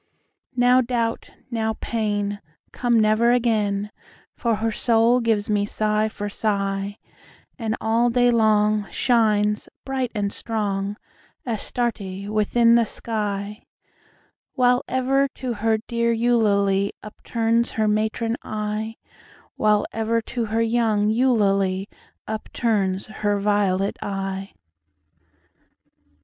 [0.55, 3.91] Now Doubt now Pain Come never again,
[4.33, 6.97] For her soul gives me sigh for sigh,
[7.59, 10.97] And all day long Shines, bright and strong,
[11.45, 13.67] Astarte within the sky,
[14.55, 18.95] While ever to her dear Eulalie upturns her matron eye
[19.55, 21.87] While ever to her young Eulalie
[22.27, 24.53] upturns her violet eye.